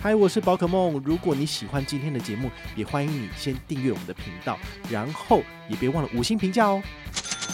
[0.00, 1.02] 嗨，我是宝可梦。
[1.04, 4.56] 如果你喜欢今天的节目，也欢迎你先订阅我们的频道，
[4.88, 6.80] 然后也别忘了五星评价哦。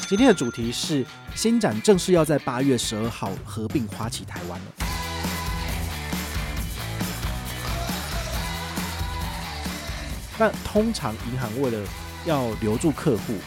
[0.07, 4.67] 今天的主题是新展正式要在八月十二号合并花旗台湾了。
[10.39, 11.83] 那通常银行为了
[12.27, 13.39] 要留住客户，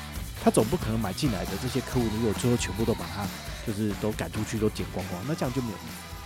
[0.43, 3.23] 他总不可能买进来的这些客户，如果最后全部都把他
[3.67, 6.16] 就是都赶出去，都捡光光，那这样就没有意义。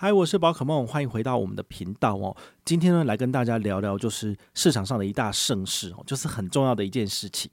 [0.00, 2.36] 嗨，我是宝可梦，欢迎回到我们的频道哦。
[2.64, 7.50] 今天呢，来跟大家聊聊，就是市场上的一大盛事哦，就是很重要的一件事情。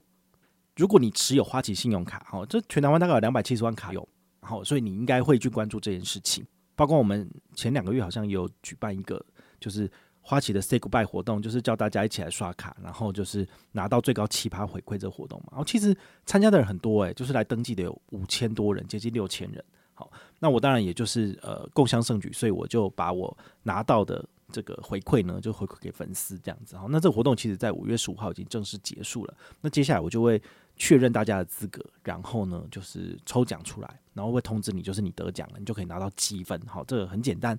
[0.76, 4.08] 如果你持有花旗信用卡，哦，这全台湾大概有两百七十万卡友，
[4.42, 6.46] 好，所以你应该会去关注这件事情。
[6.76, 9.20] 包括我们前两个月好像有举办一个，
[9.58, 9.90] 就是
[10.20, 15.46] 花旗的 Say Goodbye 活动，就是叫大家一起来刷卡，然后就是拿到最高奇葩回馈这个活动嘛。
[15.50, 15.92] 然后其实
[16.24, 19.64] 参加的人很多诶，就是来登记的有五千多人，接近六千人。
[19.98, 26.76] 好，那我当然也就是呃共襄盛举，所以我就把我拿到的这个回馈呢，就回馈给粉丝这样子。
[26.76, 29.34] 好，那这个活动其实在五月十五号已经正式结束了。
[29.62, 30.40] 那接下来我就会
[30.76, 36.60] 确认大家的资格，然后呢就是抽奖出来，然后会通知你，就是你得奖了，你就可以拿到积分。
[36.66, 37.58] 好，这个很简单。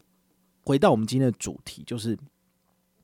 [0.61, 2.15] 回到我们今天的主题，就是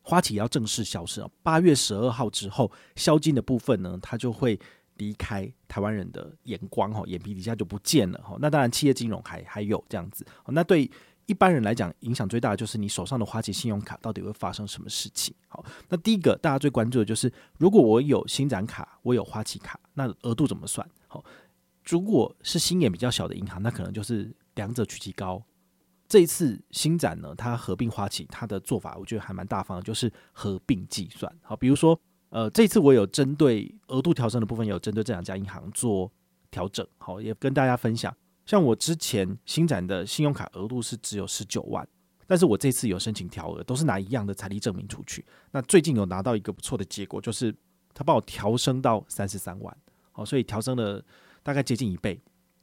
[0.03, 4.59] 花旗要正式消失啊，八月十二号之后，消金的部分呢，它就会。
[5.03, 8.37] 离开台湾人的眼光哈，眼皮底下就不见了哈。
[8.39, 10.25] 那当然，企业金融还还有这样子。
[10.47, 10.89] 那对
[11.25, 15.35] 一般人来讲，影响最大的就是你手上的花旗信用卡到底会发生什么事情？
[15.49, 20.87] 好，那第一个大家最关注的就是，如果我有新展卡，我有花旗卡，那额度怎么算？
[21.07, 21.23] 好，
[21.85, 25.43] 如果是心眼比较小的银行，那可能就是两者取其高。
[26.07, 31.33] 这一次新展呢，它合并花旗，它的做法我觉得还蛮大方的，就是合并计算。
[31.41, 31.99] 好，比如说。
[32.33, 36.11] 呃，这次我有针对额度调升的部分，有针对这两家银行做
[36.49, 38.11] 调整，好，也跟大家分享。
[38.43, 41.87] 像我之前新展的信用卡额度是只有十九万，
[42.25, 45.23] 但是我这次有申请调额，都是拿一样的财力证明出去。
[45.51, 47.55] 那最近有拿到一个不错的结果，就是
[47.93, 49.77] 他帮我调升到三十三万，
[50.11, 50.99] 好，所以调升了
[51.43, 52.19] 大概接近一倍。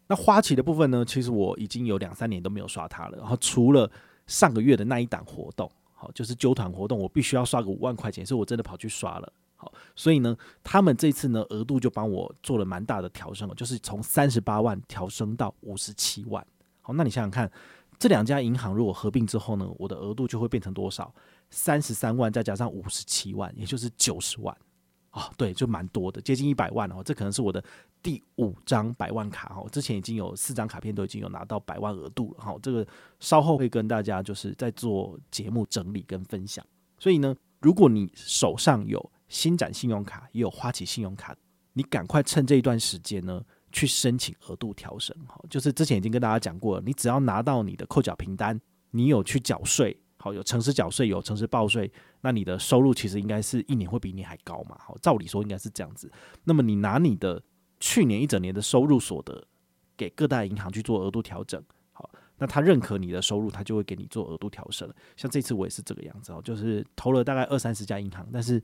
[0.09, 3.89] 那花旗的部分呢，其实我已经有两三年都没有刷它了，然后除了
[4.27, 9.33] 上个月的那一档活动，好，就是揪团活动，我必须要刷个五万块钱，所以我真的跑去刷了。
[9.61, 10.35] 好，所以呢，
[10.65, 16.43] 他们这次呢额度就帮我做了蛮大的调升了，就是从三十八万调升到五十七万。
[16.81, 17.53] 好，那你想想看，
[17.99, 21.15] 这两家银行如果合并之后呢，我的额度就会变成多少？
[21.51, 24.57] 三十三万再加上五十七万，也就是九十万。
[25.13, 27.03] 哦，对，就蛮多的，接近一百万哦。
[27.05, 27.63] 这可能是我的
[28.01, 29.69] 第五张百万卡哦。
[29.69, 32.45] 之前已经有四张卡片都已经有拿到百万额度了。
[32.45, 32.87] 好，这个
[33.19, 36.65] 稍后会跟大家就是在做节目整理跟分享。
[36.97, 41.35] 所以呢，如果你手上有新展信用卡也有花旗信用卡，
[41.73, 45.17] 你赶快趁这一段时间呢，去申请额度调升。
[45.27, 48.61] 好，就是之前已经跟大家讲过了，你只要拿到你的扣缴凭单，
[48.91, 51.91] 你有去缴税，好，有诚实缴税，有诚实报税，
[52.23, 54.77] 那你的收入其实应该是一年会比你还高嘛。
[54.81, 56.11] 好，照理说应该是这样子。
[56.43, 57.41] 那么你拿你的
[57.79, 59.47] 去年一整年的收入所得
[59.97, 61.63] 给各大银行去做额度调整，
[61.93, 64.93] 好，那他认可你的收入，他就会给你做额度调升。
[65.17, 68.61] 像这次我也是这个样子哦，就是投了大概二三十家银行，但是。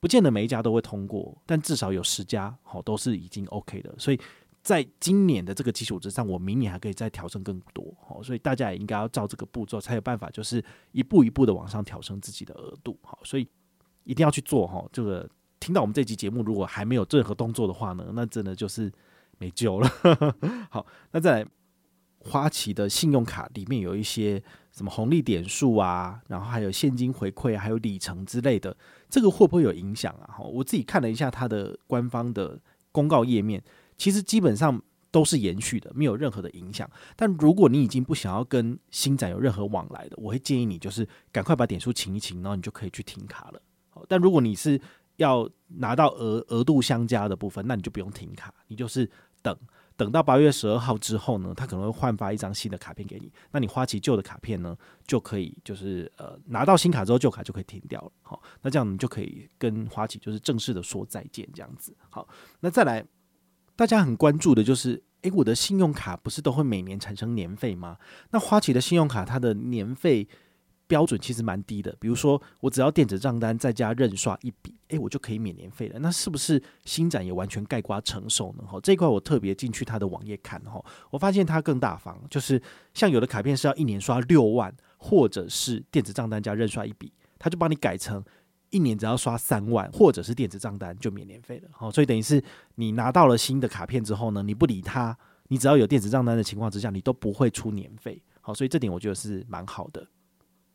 [0.00, 3.94] 不见得每一家都会通过，但至少有十家好都是已经 OK 的。
[3.98, 4.18] 所以
[4.62, 7.94] 在今年的这个基础之上，我明年还可以再调升更多。
[8.00, 12.98] 好，所以大家也应该要照这个步骤，才有办法就是一步一步的往上调升自己的额度。
[13.02, 13.46] 好，所以
[14.04, 14.84] 一定要去做哈。
[14.90, 15.28] 这个
[15.60, 18.90] 听到我们这期节目，如果还没有任何动作的话呢，那真的就是
[19.38, 19.88] 没救了。
[20.70, 21.48] 好，那再来。
[22.22, 24.42] 花旗的信用卡里面有一些
[24.80, 28.74] 什么红利点数啊，然后还有现金回馈，还有里程之类的，
[29.10, 30.38] 这个会不会有影响啊？
[30.38, 32.58] 哈，我自己看了一下它的官方的
[32.90, 33.62] 公告页面，
[33.98, 36.90] 其实基本上都是延续的，没有任何的影响。
[37.14, 43.60] 但如果你已经不想要跟星展有任何往来的，我会建议你就是赶快把点数清一清，然后你就可以去停卡了。
[43.90, 44.80] 好，但如果你是
[45.16, 49.10] 要拿到额额度相加的部分，那你就不用停卡，你就是
[49.42, 49.54] 等。
[50.00, 53.30] 等到八月十二号之后呢，他可能会换发一张新的卡片给你。
[53.50, 54.74] 那你花旗旧的卡片呢，
[55.06, 58.10] 就可以就是呃拿到新卡之后，旧卡就可以停掉了。
[58.22, 61.94] 好，那这样你就可以跟花旗就是正式的说再见，这样子。
[62.08, 62.26] 好，
[62.60, 63.04] 那再来，
[63.76, 67.98] 大家很关注的就是，诶，我的信用卡不是都会每年产生年费吗？
[68.30, 70.26] 那花旗的信用卡它的年费。
[70.90, 76.00] 标准其实蛮低的，比如说我只要电子账单再加认刷一笔，诶，我就可以免年费了。
[76.00, 78.64] 那是不是新展也完全盖瓜承受呢？
[78.66, 82.60] 哈，这一块我特别进去他的网页看哈，我发现他更大方，就是
[82.92, 88.20] 像有的卡片是要一年刷六万，或者是电子账单加认刷一笔，他就帮你改成
[88.70, 91.68] 一年只要刷三万，或者是电子账单就免年费了。
[91.70, 92.42] 好，所以等于是
[92.74, 95.16] 你拿到了新的卡片之后呢，你不理他。
[95.52, 98.22] 你只要有电子账单的情况之下，你都不会出年费。
[98.40, 100.06] 好，所以这点我觉得是蛮好的。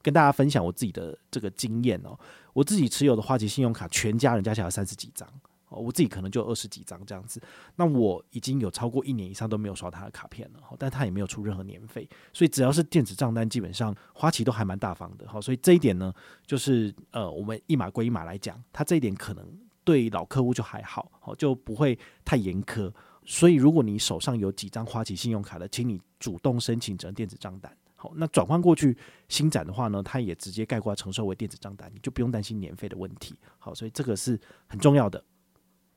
[0.06, 2.16] 跟大家分享我自己的这个经验哦，
[2.54, 5.28] 我自己持有的花旗信用卡，全家人加起来三十几张，
[5.70, 7.42] 哦，我自己可能就二十几张这样子。
[7.76, 15.28] 那我已经有超过一年以上都没有刷他的卡片了，但他也没有出任何年费，所以只要是电子账单，基本上花旗都还蛮大方的。
[15.28, 16.14] 好，所以这一点呢，
[16.46, 19.44] 就是呃，我们一码归一码来讲，他这一点可能
[19.84, 22.94] 对老客户就还好，好就不会太严苛。
[23.26, 27.76] 所以如果你手上有几张花旗信用卡的，请你主动申请成电子账单。
[28.16, 28.96] 那转换过去
[29.30, 33.36] 新展的话呢，它也直接概括承受为电子账单，你就不用担心年费的问题。
[33.58, 35.24] 好，所以这个是很重要的。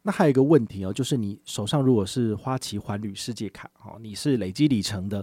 [0.03, 5.23] 那还有一个问题哦，就是你手上如果是花旗环旅世界卡，哦，你是累积里程的，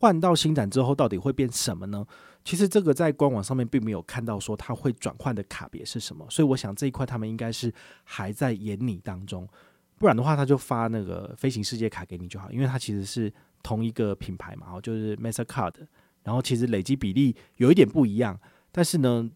[0.00, 2.04] 换到新展之后到底会变什么呢？
[2.42, 7.72] 其实这个在官网上面并没有看到说它会转换的卡别是什么，所以我想这一块他们应该是
[8.02, 9.48] 还在研拟当中，
[9.98, 13.32] 不然的话他就发那个飞行世界卡给你就好，因为它其实是
[13.62, 15.74] 同一个品牌嘛，哦，就是 Mastercard。
[16.24, 18.40] 然后其实累积比例有一点不一样，
[18.72, 19.30] 但是呢，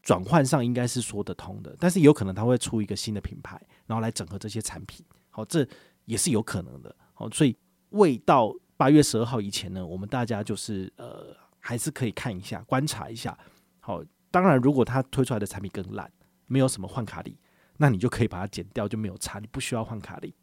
[0.00, 1.76] 转换上应该是说得通的。
[1.78, 5.04] 但是有可能他会出一个新的品牌，然后来整合这些产品。
[5.30, 5.66] 好，这
[6.04, 6.94] 也是有可能的。
[7.12, 7.56] 好，所以
[7.90, 13.36] 未到八月十二号以前呢，我们大家就是呃，还是可以看一下、观察一下。
[13.80, 14.00] 好，
[14.30, 16.10] 当然如果他推出来的产品更烂，
[16.46, 17.36] 没有什么换卡礼，
[17.78, 20.34] 那你就可以把它剪掉，就没有差，你不需要换卡礼。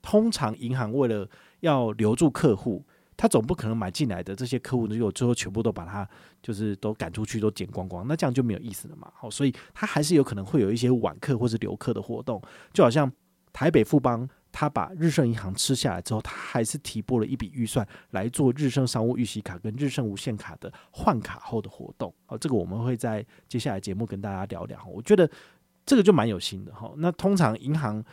[0.00, 1.28] 通常银行为了
[1.60, 2.86] 要留住客户。
[3.16, 6.06] 他总不可能买进来的这些客户，如果最后全部都把他
[6.42, 9.10] 就是都赶出去，都剪光光，那这样就没有意思了嘛。
[9.14, 12.42] 好，所以他还是有可能会有一些挽客或是留客的活动，
[12.74, 13.10] 就好像
[13.54, 22.14] 台北富邦，他把日盛银行吃下来之后，他还是提拨了一笔预算来做日盛商务预习卡跟日盛无限卡的换卡后的活动。
[22.26, 24.84] 好，这个我们会在接下来节目跟大家聊聊。
[24.86, 25.30] 我觉得
[25.86, 26.92] 这个就蛮有心的哈。
[26.98, 28.04] 那通常银行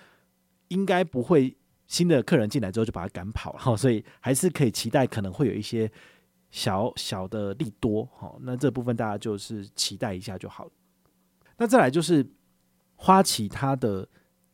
[0.69, 1.57] 应该不会。
[1.87, 5.91] 新的客人进来之后就把他赶跑了，所以还是可以期待可能会有一些
[6.49, 10.67] 小小的利多，哈，那这部分大家就是期待一下就好。
[11.57, 12.25] 那再来就是
[12.95, 14.07] 花旗它的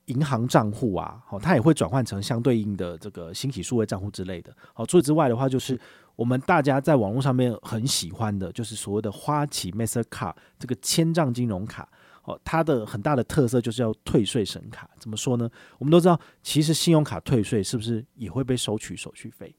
[0.05, 4.55] 银行账户啊，好，它也会转换成相对应的这个新起数位账户之类的。
[4.73, 5.79] 好，除此之外的话，就是
[6.15, 11.87] 我们大家在网络上面很喜欢的，就是所谓的花旗 Mastercard 这个千账金融卡。
[12.29, 14.87] 哦，它的很大的特色就是要退税神卡。
[14.99, 15.49] 怎么说呢？
[15.79, 19.55] 我们都知道，其实信用卡退税是不是也会被收取手续费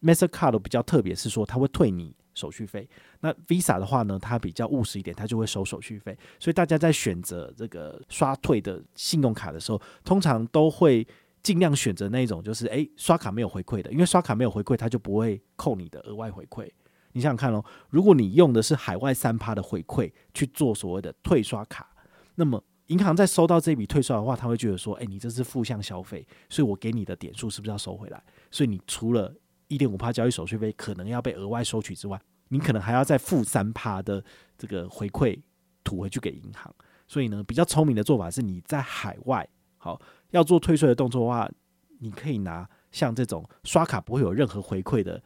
[0.00, 2.88] ？Mastercard 比较特别是说，它会退你手续费。
[3.20, 6.16] 那 Visa 的话呢，它比较务实一点，它就会收手续费。
[6.40, 11.06] 所以大家在选择这个刷退的信用卡的时候，通常都会
[11.42, 16.70] 尽量选择那种就是诶，刷卡没有回馈的，因为刷卡没有回馈，它就不会扣你的额外回馈。
[17.12, 21.90] 你想想看哦，如果你用的是海外三趴的回馈去做所谓的退刷卡，
[22.38, 28.22] 那么银行在收到这笔退税的话，他会觉得说，哎，你这是负向消费，所以我给你的点数是不是要收回来？
[28.48, 29.34] 所以你除了
[29.66, 34.24] 一点五趴交易手续费可能要被额外收取之外，你可能还要再付三趴的
[34.56, 35.36] 这个回馈
[35.82, 36.72] 吐回去给银行。
[37.08, 39.46] 所以呢，比较聪明的做法是，你在海外
[39.76, 40.00] 好
[40.30, 41.50] 要做退税的动作的话，
[41.98, 45.20] 你可以拿像这种刷卡不会有任何回馈的。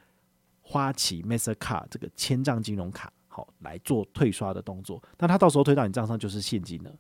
[0.65, 6.95] 花旗 Mastercard 这个千账金融卡，好来做退刷的动作，那他到时候退到你账上就是现金了，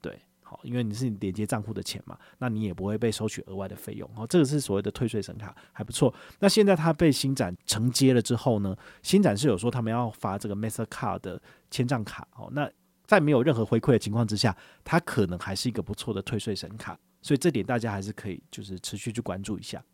[0.00, 6.14] 对，好，因为你是你连接账户的钱嘛，那你也不会被收取额外的费用，好，这个是所谓的退税神卡，还不错。
[6.38, 12.70] 那现在他被新展承接了之后呢，新展是有说他们要发这个 Mastercard 的签账卡，好，那
[13.04, 19.84] 在没有任何回馈的情况之下，它可能还是一个不错的退税神卡，所以这点大家还是可以就是持续去关注一下。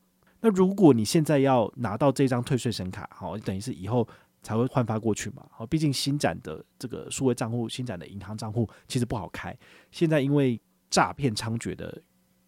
[0.40, 4.06] 那如果你现在要拿到这张退税神卡，好，等于是以后
[4.42, 5.46] 才会换发过去嘛。
[5.50, 9.56] 好，毕竟新展的这个数位账户、新展的银行账户其实不好开。
[9.90, 12.02] 现在因为诈骗猖獗的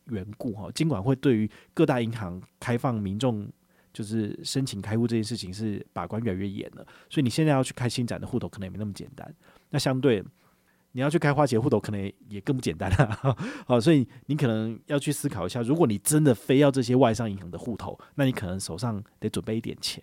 [0.06, 3.50] 缘故，哈，尽管会对于各大银行开放民众
[3.92, 6.86] 就是申请开户这件事情是把关越来越严了。
[7.08, 9.34] 所以你现在要去开新展的户头，可能也没那么简单。
[9.70, 10.24] 那相对。
[10.96, 13.36] 你要去开花旗户头，可能也更不简单了。
[13.66, 20.00] 好，所以你可能要去思考一下，如果你真的非要这些外商银行的户头，那你可能手上得准备一点钱，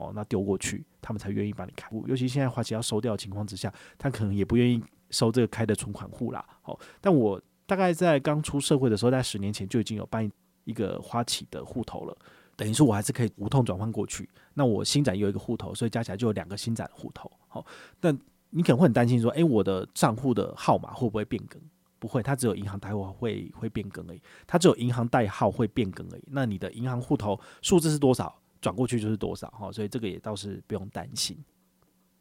[0.00, 2.04] 哦，那丢过去，他们才愿意帮你开户。
[2.08, 6.44] 尤其现在花旗要收掉的情况之下，他可能也不愿意收这个开的存款户啦。
[6.62, 10.28] 好，但我大概在刚出社会的时候，在十年前就已经有办
[10.64, 12.16] 一个花旗的户头了，
[12.56, 14.28] 等于说我还是可以无痛转换过去。
[14.54, 17.30] 那我新展有一个户头，所以加起来就有两个新展户头。
[17.46, 17.64] 好，
[18.00, 18.18] 但
[18.50, 21.60] 你可能会很担心说，诶，我的账户的号码会不会变更？
[22.00, 24.22] 不会，它只有银行代号会会变更而已。
[24.46, 26.22] 它只有银行代号会变更而已。
[26.28, 29.70] 那你的银行户头数字是多少，转过去就是多少哈。
[29.72, 31.36] 所以这个也倒是不用担心。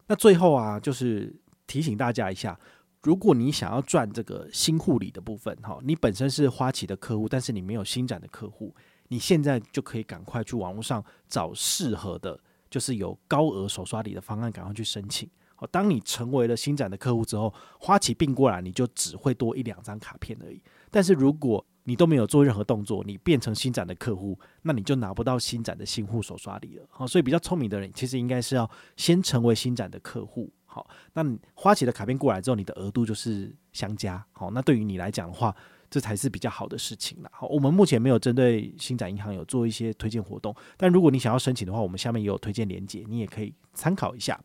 [0.08, 1.36] 那最后啊，就是
[1.68, 2.60] 提醒大家一下，
[3.04, 8.76] 如果你想要赚这个新护理的部分哈，你本身是花旗的客户，但是你没有新展的客户，
[9.08, 15.30] 你现在就可以赶快去网络上找适合的，就是有高额手刷礼的方案，赶快去申请。
[15.56, 20.62] 好，当你成为了新展的客户之后，花旗并过来，你就只会多一两张卡片而已。
[20.90, 26.86] 但是如果你都没有做任何动作，你变成新展的客户，那你就拿不到新展的新户首刷礼了。
[26.90, 30.52] 好，所以比较聪明的人，其实应该是要先成为新展的客户。
[30.66, 31.24] 好，那
[31.56, 34.24] 花旗的卡片过来之后，你的额度就是相加。
[34.32, 35.56] 好，那对于你来讲的话，
[35.90, 37.30] 这才是比较好的事情了。
[37.34, 44.40] 好，我们目前没有针对新展银行有做一些推荐活动，但如果你想要申请的话，我们下面也有推荐连接，你也可以参考一下。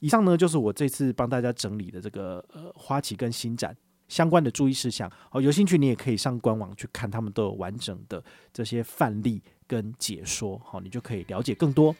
[0.00, 3.74] 以上呢，就是我这次帮大家整理的这个呃花旗跟新展
[4.08, 5.10] 相关的注意事项。
[5.30, 10.60] 好，有兴趣你也可以上官网去看，他们都有完整的这些范例跟解说。
[10.64, 11.94] 好，你就可以了解更多。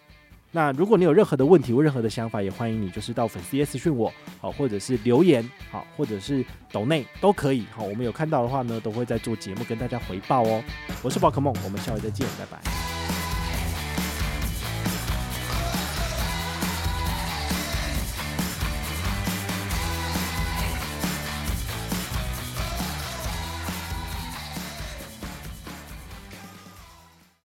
[0.52, 7.64] 那如果你有任何的问题或任何的想法，也欢迎你就是到粉丝页私讯我，好，或者是留言，好，或者是抖内都可以。
[7.72, 10.62] 好，我们有看到的话呢，都会在做节目跟大家回报哦。
[11.02, 12.83] 我是宝可梦，我们下回再见，拜拜。